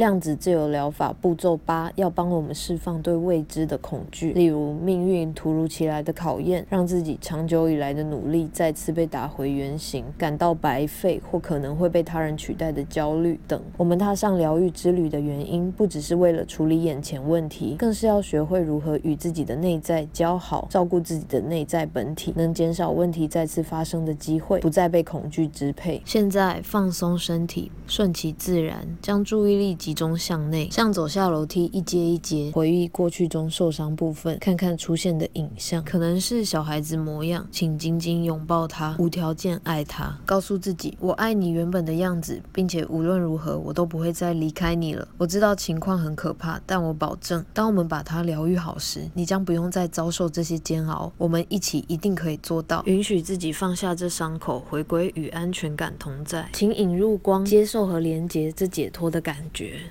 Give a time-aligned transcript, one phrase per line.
[0.00, 13.60] 量子自由疗法步骤八要帮我们释放对未知的恐惧，例如命运突如其来的考验，让自己长久以来的努力再次被打回原形，感到白费或可能会被他人取代的焦虑等。
[13.76, 26.00] 我们踏上疗愈之旅的原因，不只是为了处理眼前问题，更是要学会如何与自己的内在交好，照顾自己的内在本体，能减少问题再次发生的机会，不再被恐惧支配。
[26.06, 45.08] 现在放松身体，顺其自然，将注意力集集中向内，像走下楼梯，一阶一阶回忆过去中受伤部分，看看出现的影像，可能是小孩子模样，请紧紧拥抱他，无条件爱他，告诉自己我爱你原本的样子，并且无论如何我都不会再离开你了。
[45.18, 51.12] 我知道情况很可怕，但我保证，当我们把它疗愈好时，你将不用再遭受这些煎熬。
[51.18, 56.48] 我们一起一定可以做到，允许自己放下这伤口，回归与安全感同在。
[56.52, 59.79] 请引入光，接受和连接这解脱的感觉。